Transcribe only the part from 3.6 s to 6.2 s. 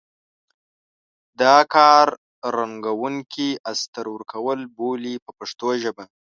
استر ورکول بولي په پښتو ژبه.